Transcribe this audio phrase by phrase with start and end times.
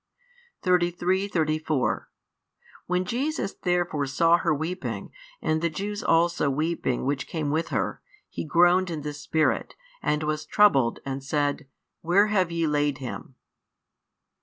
[0.63, 2.09] 33, 34
[2.87, 5.11] When Jesus therefore saw her weeping,
[5.43, 10.23] and the Jews also weeping which came with her, He groaned in the spirit, and
[10.23, 11.67] was troubled, and said,
[12.01, 13.35] Where have ye laid him?